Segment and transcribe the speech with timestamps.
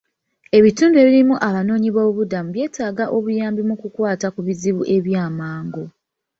[0.57, 5.83] Ebitundu ebirimu abanoonyi b'obubuddamu byetaaga obuyambi mu kukwata ku bizibu ebyamangu.